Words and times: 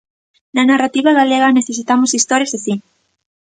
Na 0.55 0.63
narrativa 0.71 1.17
galega 1.19 1.55
necesitamos 1.59 2.15
historias 2.17 2.53
así. 2.57 2.73